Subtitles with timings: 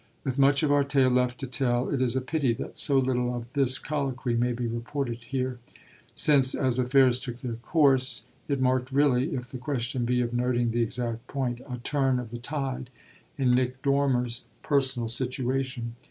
[0.23, 3.35] With much of our tale left to tell it is a pity that so little
[3.35, 5.59] of this colloquy may be reported here;
[6.15, 10.71] since, as affairs took their course, it marked really if the question be of noting
[10.71, 12.89] the exact point a turn of the tide
[13.37, 15.95] in Nick Dormer's personal situation.